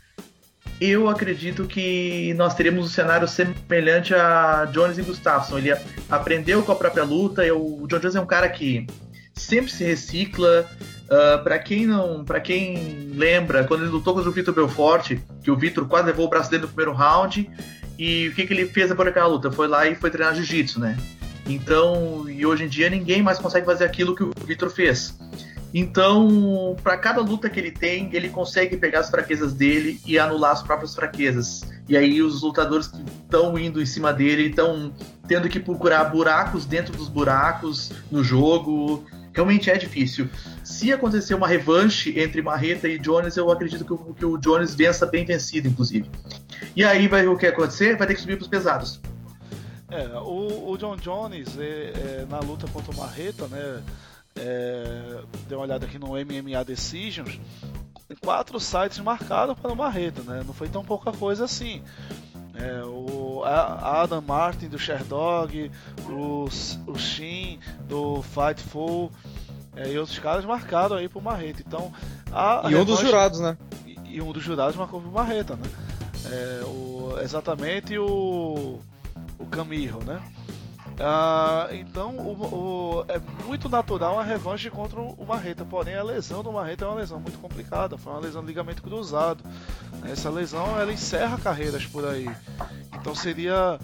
[0.80, 5.58] eu acredito que nós teremos um cenário semelhante a Jones e Gustafsson.
[5.58, 5.76] Ele
[6.10, 7.46] aprendeu com a própria luta.
[7.46, 8.86] Eu, o John Jones é um cara que
[9.34, 10.70] sempre se recicla.
[11.06, 15.52] Uh, para quem não, para quem lembra, quando ele lutou contra o Vitor Belfort, que
[15.52, 17.48] o Vitor quase levou o braço dele no primeiro round,
[17.98, 19.52] e o que, que ele fez depois daquela luta?
[19.52, 20.98] Foi lá e foi treinar jiu-jitsu, né?
[21.48, 25.16] Então, e hoje em dia ninguém mais consegue fazer aquilo que o Vitor fez.
[25.74, 30.52] Então, para cada luta que ele tem, ele consegue pegar as fraquezas dele e anular
[30.52, 31.64] as próprias fraquezas.
[31.88, 34.94] E aí os lutadores que estão indo em cima dele estão
[35.28, 39.06] tendo que procurar buracos dentro dos buracos no jogo.
[39.34, 40.30] Realmente é difícil.
[40.64, 44.74] Se acontecer uma revanche entre Marreta e Jones, eu acredito que o, que o Jones
[44.74, 46.10] vença bem vencido, inclusive.
[46.74, 47.98] E aí vai o que acontecer?
[47.98, 49.02] Vai ter que subir pros pesados.
[49.92, 53.82] É, o, o John Jones, é, é, na luta contra o Marreta, né?
[54.38, 57.40] É, dei uma olhada aqui no MMA Decisions,
[58.22, 60.44] quatro sites marcados para o Marreta, né?
[60.46, 61.82] Não foi tão pouca coisa assim.
[62.54, 65.72] É, o Adam Martin do Sherdog,
[66.10, 66.46] o,
[66.88, 69.12] o Shin do Fightful
[69.76, 71.62] é, e outros caras marcaram aí pro Marreta.
[71.66, 71.92] Então,
[72.32, 73.58] a, a E um dos jurados, né?
[73.86, 75.64] e, e um dos jurados marcou pro Marreta, né?
[76.32, 78.80] É, o, exatamente o,
[79.38, 80.22] o Camilo, né?
[81.00, 86.42] Ah, então o, o- é muito natural a revanche contra o Marreta, porém a lesão
[86.42, 89.44] do Marreta é uma lesão muito complicada, foi uma lesão de ligamento cruzado.
[90.06, 92.30] Essa lesão ela encerra carreiras por aí.
[92.94, 93.78] Então seria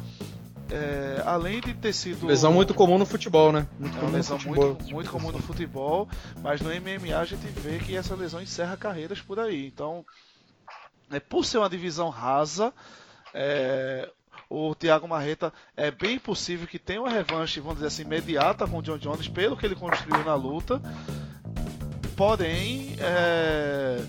[0.70, 3.68] é, além de ter sido Lesão muito comum no futebol, né?
[3.78, 4.66] Muito é comum uma no lesão futebol.
[4.68, 6.08] muito, muito comum no futebol,
[6.42, 9.68] mas no MMA a gente vê que essa lesão encerra carreiras por aí.
[9.68, 10.06] Então,
[11.12, 12.74] é, por ser uma divisão rasa,
[13.34, 14.10] é,
[14.52, 18.80] o Thiago Marreta é bem possível que tenha uma revanche, vamos dizer assim, imediata com
[18.80, 20.82] o John Jones, pelo que ele construiu na luta.
[22.18, 24.04] Porém, é,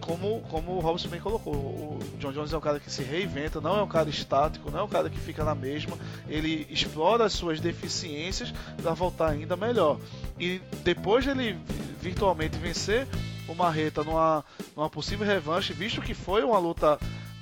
[0.00, 3.58] como, como o Robson bem colocou, o John Jones é um cara que se reinventa,
[3.58, 5.96] não é um cara estático, não é um cara que fica na mesma,
[6.28, 9.98] ele explora as suas deficiências para voltar ainda melhor.
[10.38, 11.58] E depois de ele
[12.02, 13.08] virtualmente vencer
[13.48, 14.44] o Marreta numa,
[14.76, 16.98] numa possível revanche, visto que foi uma luta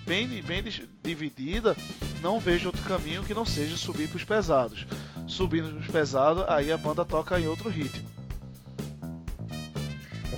[0.07, 0.63] bem, bem
[1.03, 1.77] dividida,
[2.23, 4.87] não vejo outro caminho que não seja subir para os pesados.
[5.27, 8.09] Subindo para os pesados, aí a banda toca em outro ritmo.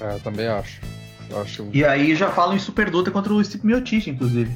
[0.01, 0.81] É, eu também acho.
[1.31, 1.69] Eu acho.
[1.73, 4.55] E aí já falam em super luta contra o Steve Miocic, inclusive.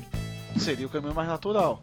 [0.58, 1.80] Seria o caminho mais natural.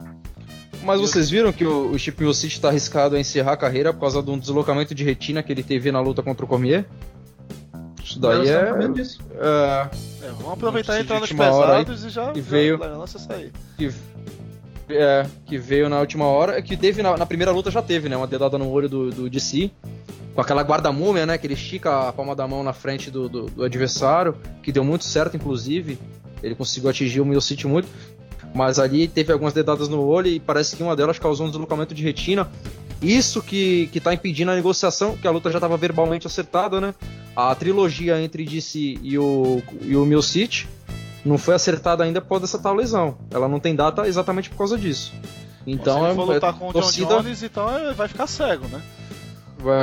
[0.83, 4.01] Mas vocês viram que o, o Chip Miocic tá arriscado a encerrar a carreira por
[4.01, 6.85] causa de um deslocamento de retina que ele teve na luta contra o Cormier?
[8.03, 9.19] Isso daí é, disso.
[9.33, 9.89] é,
[10.21, 13.51] É, vamos aproveitar e entrar nos pesados e já, que já veio- lança essa aí.
[14.87, 18.07] Que, é, que veio na última hora, que teve na, na primeira luta já teve,
[18.09, 18.15] né?
[18.15, 19.71] Uma dedada no olho do, do DC,
[20.33, 21.37] com aquela guarda-múmia, né?
[21.37, 24.83] Que ele estica a palma da mão na frente do, do, do adversário, que deu
[24.83, 25.97] muito certo, inclusive.
[26.41, 27.87] Ele conseguiu atingir o Miocic muito.
[28.53, 31.93] Mas ali teve algumas dedadas no olho e parece que uma delas causou um deslocamento
[31.93, 32.49] de retina.
[33.01, 36.95] Isso que, que tá impedindo a negociação, que a luta já estava verbalmente acertada, né?
[37.35, 40.67] A trilogia entre DC e o, e o Miocic
[41.25, 43.17] não foi acertada ainda por causa dessa tal lesão.
[43.31, 45.11] Ela não tem data exatamente por causa disso.
[45.67, 48.07] Então se é ele for lutar é com o John torcida- Jones, então é- vai
[48.07, 48.81] ficar cego, né?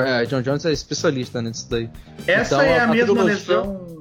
[0.06, 1.90] É, John Jones é especialista nisso daí.
[2.26, 3.92] Essa Então, é a, a mesma trilogia lesão.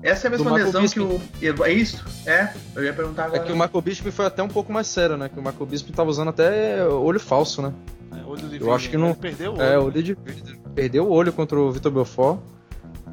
[0.00, 1.20] Essa é a mesma lesão que o.
[1.64, 2.04] É isso?
[2.26, 2.50] É?
[2.76, 3.42] Eu ia perguntar É agora.
[3.42, 5.28] que o Michael Bisping foi até um pouco mais sério, né?
[5.28, 7.72] Que o Michael Bisping tava usando até olho falso, né?
[8.12, 9.02] É, olho de Eu vidro, acho que né?
[9.02, 9.62] não- Ele perdeu o olho.
[9.62, 10.58] É, olho de vidro.
[10.74, 12.38] Perdeu o olho contra o Vitor Belfort.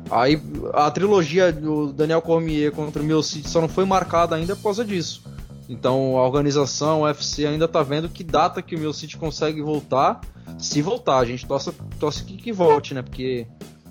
[0.09, 0.41] Aí
[0.73, 4.83] a trilogia do Daniel Cormier contra o Miocic só não foi marcada ainda por causa
[4.83, 5.23] disso.
[5.69, 10.19] Então a organização, o UFC ainda tá vendo que data que o Miocic consegue voltar.
[10.57, 13.01] Se voltar, a gente torce, torce que, que volte, né?
[13.01, 13.47] Porque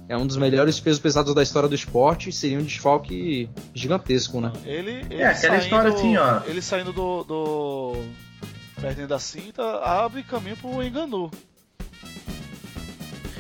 [0.09, 4.41] é um dos melhores pesos pesados da história do esporte e seria um desfalque gigantesco,
[4.41, 4.53] né?
[4.67, 6.41] Ele, ele É, aquela saindo, história assim, ó.
[6.47, 7.97] Ele saindo do, do.
[8.79, 11.31] Perdendo da cinta, abre caminho pro Enganu.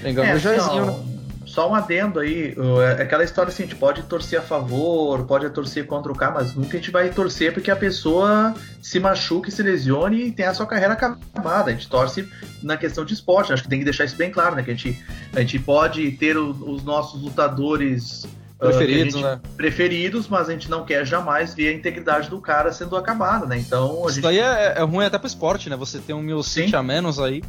[0.04, 0.96] Enganou É, o Jairzinho, assim, né?
[1.16, 1.19] ó,
[1.50, 2.54] só um adendo aí.
[2.98, 6.32] É aquela história assim, a gente pode torcer a favor, pode torcer contra o cara,
[6.32, 10.50] mas nunca a gente vai torcer porque a pessoa se machuque, se lesione e tenha
[10.50, 11.70] a sua carreira acabada.
[11.70, 12.28] A gente torce
[12.62, 13.52] na questão de esporte.
[13.52, 14.62] Acho que tem que deixar isso bem claro, né?
[14.62, 18.28] Que a gente, a gente pode ter o, os nossos lutadores
[18.60, 19.40] ah, preferidos, gente, né?
[19.56, 23.58] Preferidos, mas a gente não quer jamais ver a integridade do cara sendo acabada, né?
[23.58, 24.02] Então.
[24.04, 24.22] Isso gente...
[24.22, 25.74] daí é, é, ruim até pro esporte, né?
[25.74, 27.42] Você tem um Milcite a menos aí.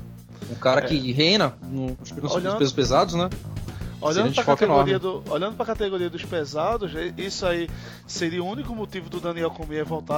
[0.49, 0.83] Um cara é.
[0.83, 2.57] que reina no, nos Olhando...
[2.57, 3.29] pesos pesados, né?
[4.01, 7.69] Olhando para a categoria, do, olhando pra categoria dos pesados, isso aí
[8.07, 10.15] seria o único motivo do Daniel Cormier voltar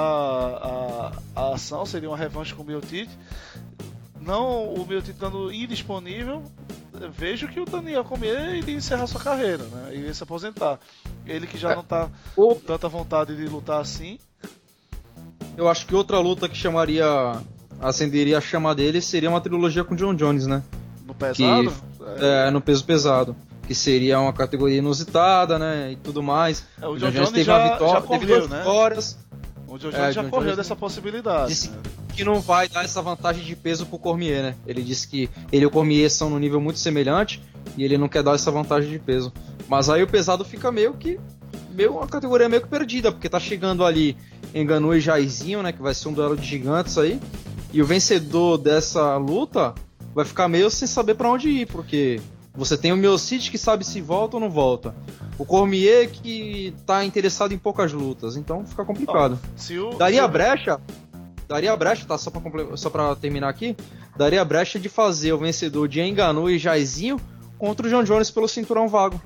[1.36, 3.12] à ação, seria uma revanche com o Miltite.
[4.22, 6.44] Não o Miltite estando indisponível,
[7.12, 9.96] vejo que o Daniel Cormier iria encerrar sua carreira, né?
[9.96, 10.80] Iria se aposentar.
[11.26, 11.76] Ele que já é.
[11.76, 14.18] não está com tanta vontade de lutar assim.
[15.58, 17.06] Eu acho que outra luta que chamaria.
[17.82, 20.64] acenderia a chama dele seria uma trilogia com John Jones, né?
[21.06, 21.70] No pesado?
[21.70, 23.36] Que, é, no peso pesado.
[23.68, 25.92] Que seria uma categoria inusitada, né?
[25.92, 26.66] E tudo mais.
[26.82, 28.58] É, o John, John Jones, teve já, uma vitória, já correu, teve duas né?
[28.58, 29.18] vitórias.
[29.68, 31.48] O John Jones é, já John correu Jones dessa possibilidade.
[31.48, 31.78] Disse, né?
[32.14, 34.56] que não vai dar essa vantagem de peso pro Cormier, né?
[34.68, 37.42] Ele disse que ele e o Cormier são num nível muito semelhante
[37.76, 39.34] e ele não quer dar essa vantagem de peso.
[39.68, 41.20] Mas aí o pesado fica meio que
[41.72, 44.16] meio uma categoria meio que perdida, porque tá chegando ali
[44.54, 47.20] Enganu e Jairzinho, né, que vai ser um duelo de gigantes aí.
[47.72, 49.74] E o vencedor dessa luta
[50.14, 52.22] vai ficar meio sem saber para onde ir, porque
[52.56, 54.96] você tem o Miocic que sabe se volta ou não volta.
[55.38, 59.40] O Cormier que tá interessado em poucas lutas, então fica complicado.
[59.72, 60.80] Oh, o, Daria brecha
[61.48, 62.18] daria brecha, tá?
[62.18, 63.76] Só pra, só pra terminar aqui.
[64.18, 67.20] Daria brecha de fazer o vencedor de Enganu e Jairzinho
[67.58, 69.22] contra o John Jones pelo cinturão vago.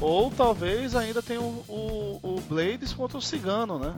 [0.00, 3.94] Ou talvez ainda tenha o, o, o Blades contra o Cigano, né?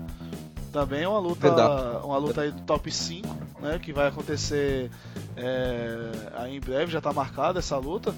[0.73, 2.07] Também é uma luta, Verdade.
[2.07, 3.29] uma luta aí do top 5,
[3.61, 3.79] né?
[3.79, 4.91] Que vai acontecer
[5.37, 8.15] é, aí em breve, já está marcada essa luta.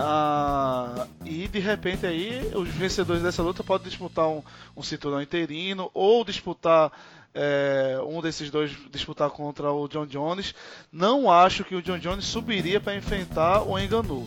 [0.00, 4.42] Ah, e de repente aí os vencedores dessa luta podem disputar um,
[4.76, 6.92] um cinturão interino ou disputar
[7.34, 10.54] é, um desses dois disputar contra o John Jones.
[10.90, 14.26] Não acho que o John Jones subiria para enfrentar o Enganu.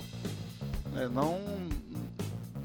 [0.96, 1.40] É, não,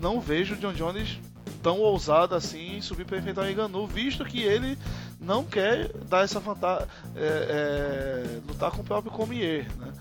[0.01, 1.19] não vejo o John Jones
[1.67, 4.79] tão ousado assim subir para enfrentar o Enganu, visto que ele
[5.21, 9.93] não quer dar essa vantagem, é, é, lutar com o próprio Cormier, né?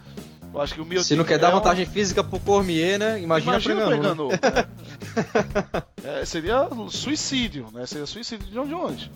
[0.54, 3.20] Eu acho que o Se não quer dar é vantagem física pro Cormier, né?
[3.20, 4.30] Imagina, Imagina pro Enganu.
[4.30, 4.38] Né?
[6.22, 7.88] é, seria suicídio, né?
[7.88, 9.10] Seria suicídio de John Jones.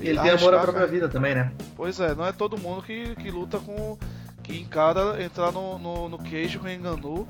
[0.00, 1.52] Ele tem amor à própria vida também, né?
[1.76, 3.96] Pois é, não é todo mundo que, que luta com.
[4.46, 7.26] Que encara entrar no, no, no queijo com o Enganu.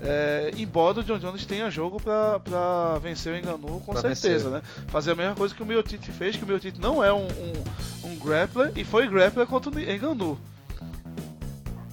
[0.00, 4.50] É, embora o John Jones tenha jogo para vencer o Enganu, com pra certeza, vencer.
[4.50, 4.62] né?
[4.88, 8.08] Fazer a mesma coisa que o Miotite fez, que o Miotite não é um, um,
[8.08, 10.38] um grappler e foi grappler contra o Enganu.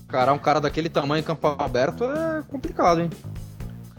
[0.07, 3.09] Cara, um cara daquele tamanho em campo aberto é complicado, hein?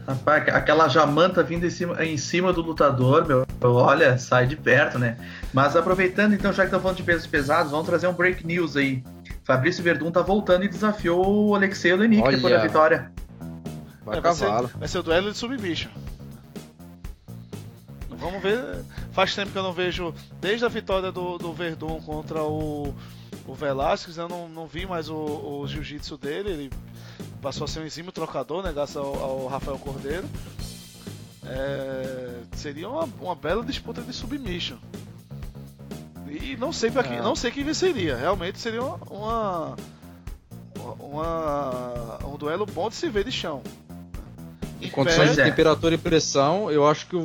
[0.05, 4.97] Rapaz, aquela jamanta vindo em cima, em cima do lutador, meu, olha, sai de perto,
[4.99, 5.15] né?
[5.53, 8.75] Mas aproveitando então, já que estamos falando de pesos pesados, vamos trazer um break news
[8.75, 9.03] aí.
[9.43, 13.11] Fabrício Verdun tá voltando e desafiou o Alexei Olenik depois da vitória.
[14.03, 15.91] Vai, é, vai, ser, vai ser o duelo de submission.
[18.09, 18.83] Vamos ver.
[19.11, 20.13] Faz tempo que eu não vejo.
[20.39, 22.93] Desde a vitória do, do Verdun contra o,
[23.47, 26.49] o Velasquez, eu não, não vi mais o, o jiu-jitsu dele.
[26.49, 26.71] Ele
[27.41, 28.71] passou a ser um exímio trocador, né?
[28.71, 30.27] Graças ao, ao Rafael Cordeiro.
[31.43, 34.77] É, seria uma, uma bela disputa de submission.
[36.31, 37.21] E não sei para é.
[37.21, 38.15] não sei quem venceria.
[38.15, 39.75] Realmente seria uma,
[40.97, 43.61] uma, um duelo bom de se ver de chão.
[44.81, 47.17] Em condições de temperatura e pressão, eu acho que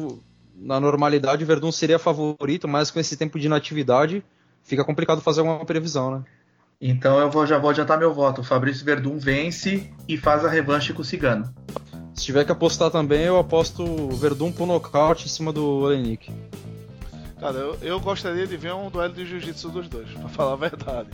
[0.57, 4.25] na normalidade o Verdun seria favorito, mas com esse tempo de inatividade
[4.63, 6.25] fica complicado fazer uma previsão, né?
[6.81, 8.41] Então eu vou, já vou adiantar meu voto.
[8.41, 11.55] O Fabrício Verdun vence e faz a revanche com o Cigano.
[12.13, 16.31] Se tiver que apostar também, eu aposto o Verdun por nocaute em cima do Olenik.
[17.41, 20.57] Cara, eu, eu, gostaria de ver um duelo de jiu-jitsu dos dois, pra falar a
[20.57, 21.09] verdade.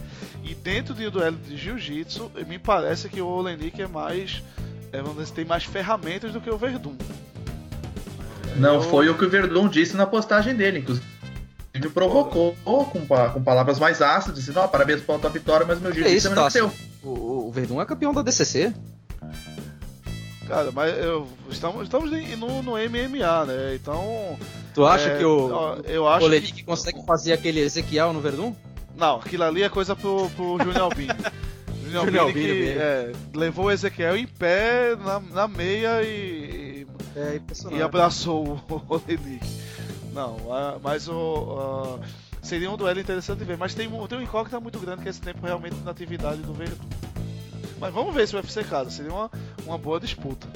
[0.44, 4.42] E dentro de um duelo de jiu-jitsu, me parece que o Olenik é mais.
[4.92, 6.94] É, vamos dizer, tem mais ferramentas do que o Verdun.
[8.56, 8.82] Não eu...
[8.82, 11.12] foi o que o Verdun disse na postagem dele, inclusive
[11.80, 15.92] me provocou com, com palavras mais ácidas, disse, não, parabéns pela tua vitória, mas meu
[15.92, 16.72] jiu-jitsu também não é seu.
[17.02, 18.72] O, o Verdun é campeão da DCC.
[20.46, 23.74] Cara, mas eu, estamos, estamos no, no MMA, né?
[23.74, 24.38] Então.
[24.74, 26.62] Tu acha é, que o, eu acho que...
[26.62, 28.54] consegue fazer aquele Ezequiel no Verdun?
[28.96, 31.11] Não, aquilo ali é coisa pro, pro Júnior Albini.
[31.90, 37.82] Júnior Albini que é, levou o Ezequiel em pé na, na meia e, é, e
[37.82, 39.46] abraçou o Olenik.
[40.12, 40.37] Não,
[40.82, 41.98] mas o.
[42.42, 45.11] seria um duelo interessante de ver, mas tem, tem um incógnita muito grande que é
[45.11, 46.88] esse tempo realmente na atividade do Verdun.
[47.80, 49.30] Mas vamos ver se o UFC casa, seria uma,
[49.66, 50.46] uma boa disputa.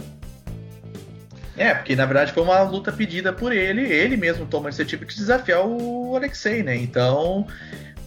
[1.57, 5.05] É, porque na verdade foi uma luta pedida por ele, ele mesmo toma esse tipo
[5.05, 6.77] de desafiar o Alexei, né?
[6.77, 7.47] Então,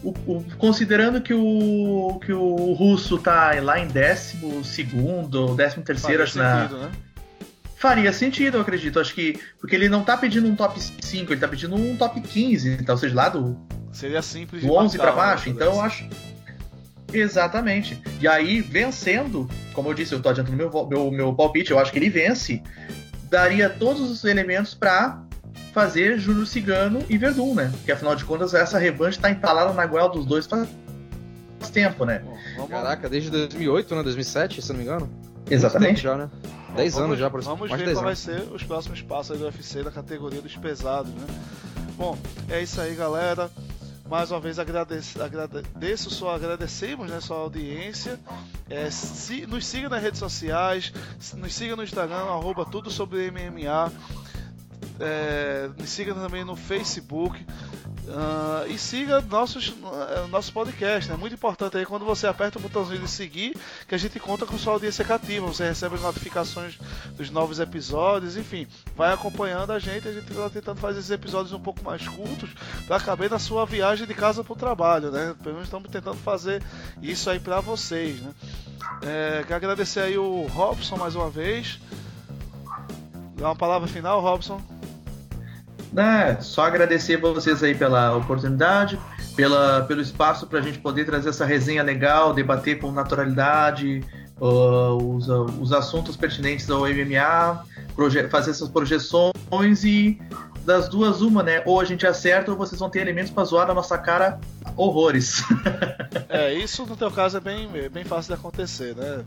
[0.02, 6.22] o, o, considerando que o, que o russo tá lá em 12 segundo, 13 terceiro,
[6.22, 6.68] acho na.
[6.68, 6.90] Né?
[7.76, 9.00] Faria sentido, eu acredito.
[9.00, 9.38] Acho que.
[9.58, 12.78] Porque ele não tá pedindo um top 5, ele tá pedindo um top 15.
[12.80, 13.58] Então, seja, lá do.
[13.92, 15.48] Seria simples do 11 para baixo.
[15.48, 16.06] Né, então, eu acho.
[17.12, 18.00] Exatamente.
[18.20, 21.90] E aí, vencendo, como eu disse, eu tô adiantando meu, meu, meu palpite, eu acho
[21.90, 22.62] que ele vence,
[23.30, 25.22] daria todos os elementos para
[25.72, 27.70] fazer Júlio Cigano e Verdun, né?
[27.76, 30.68] Porque afinal de contas, essa revanche tá entalada na goela dos dois faz
[31.72, 32.22] tempo, né?
[32.68, 34.02] Caraca, desde 2008, né?
[34.02, 35.08] 2007, se não me engano.
[35.48, 36.02] Exatamente.
[36.02, 36.28] Já, né?
[36.74, 39.90] 10 anos já, por Vamos ver qual vai ser os próximos passos do UFC da
[39.90, 41.26] categoria dos pesados, né?
[41.96, 42.16] Bom,
[42.48, 43.50] é isso aí, galera.
[44.10, 48.18] Mais uma vez agradeço, agradeço só agradecemos né, sua audiência.
[48.68, 50.92] É, se, nos siga nas redes sociais,
[51.36, 53.92] nos siga no Instagram, arroba tudo sobre MMA.
[54.98, 57.38] É, me siga também no Facebook.
[58.10, 61.18] Uh, e siga nossos, uh, nosso podcast, é né?
[61.18, 64.58] muito importante aí quando você aperta o botãozinho de seguir, que a gente conta com
[64.58, 66.76] sua audiência cativa, você recebe as notificações
[67.16, 71.52] dos novos episódios, enfim, vai acompanhando a gente, a gente está tentando fazer esses episódios
[71.52, 72.50] um pouco mais curtos
[72.84, 75.36] para caber na sua viagem de casa para o trabalho, né?
[75.40, 76.64] Pelo menos estamos tentando fazer
[77.00, 78.34] isso aí para vocês, né?
[79.02, 81.78] É, quero agradecer aí o Robson mais uma vez.
[83.36, 84.60] Dá uma palavra final, Robson.
[85.96, 88.98] É, só agradecer vocês aí pela oportunidade,
[89.34, 94.04] pela, pelo espaço para a gente poder trazer essa resenha legal, debater com naturalidade
[94.40, 97.64] uh, os, os assuntos pertinentes ao MMA,
[98.30, 100.20] fazer essas projeções e
[100.64, 101.62] das duas uma, né?
[101.66, 104.38] Ou a gente acerta ou vocês vão ter elementos para zoar na nossa cara
[104.76, 105.42] horrores.
[106.28, 109.24] é, isso no teu caso é bem, bem fácil de acontecer, né?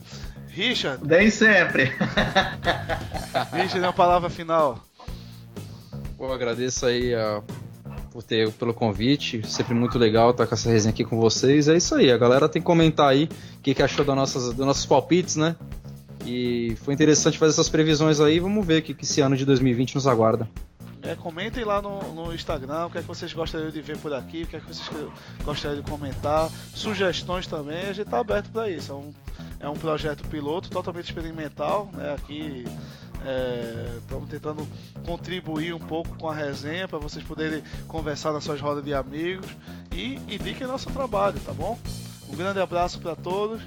[0.50, 1.06] Richard.
[1.06, 1.92] Nem sempre.
[3.52, 4.80] Richard, uma palavra final.
[6.24, 7.44] Pô, agradeço aí a,
[8.10, 9.46] por ter, pelo convite.
[9.46, 11.68] Sempre muito legal estar com essa resenha aqui com vocês.
[11.68, 13.26] É isso aí, a galera tem que comentar aí
[13.58, 15.54] o que, que achou das nossas, dos nossos palpites, né?
[16.26, 18.40] E foi interessante fazer essas previsões aí.
[18.40, 20.50] Vamos ver o que, que esse ano de 2020 nos aguarda.
[21.02, 24.14] É, comentem lá no, no, Instagram o que é que vocês gostariam de ver por
[24.14, 24.90] aqui, o que é que vocês
[25.44, 28.94] gostariam de comentar, sugestões também, a gente está aberto para isso.
[28.94, 29.14] É um,
[29.60, 32.14] é um projeto piloto totalmente experimental, né?
[32.14, 32.64] Aqui
[33.24, 34.68] Estamos é, tentando
[35.06, 39.48] contribuir um pouco com a resenha para vocês poderem conversar nas suas rodas de amigos
[39.92, 41.80] e indiquem nosso trabalho, tá bom?
[42.30, 43.62] Um grande abraço para todos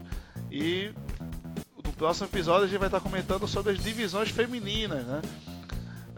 [0.51, 0.93] e
[1.83, 5.23] no próximo episódio a gente vai estar comentando sobre as divisões femininas, né?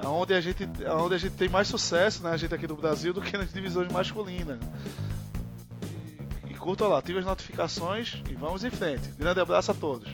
[0.05, 0.69] Onde a gente,
[1.01, 2.31] onde a gente tem mais sucesso, né?
[2.31, 4.59] A gente aqui do Brasil do que nas divisões masculinas.
[6.45, 9.09] E, e curta lá, ative as notificações e vamos em frente.
[9.19, 10.09] Grande abraço a todos.